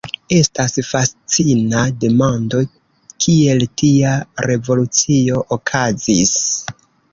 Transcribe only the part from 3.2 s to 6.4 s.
kiel tia revolucio okazis.